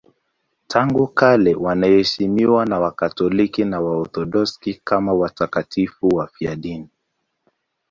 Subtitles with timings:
[0.67, 6.89] Tangu kale wanaheshimiwa na Wakatoliki na Waorthodoksi kama watakatifu wafiadini.